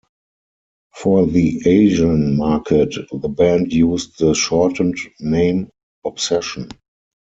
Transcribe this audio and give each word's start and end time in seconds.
For 0.95 1.27
the 1.27 1.61
Asian 1.67 2.35
market 2.35 2.95
the 3.13 3.29
band 3.29 3.71
used 3.71 4.17
the 4.17 4.33
shortened 4.33 4.97
name, 5.19 5.69
Obsession. 6.03 6.71